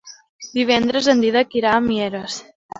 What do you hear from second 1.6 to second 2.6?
irà a Mieres.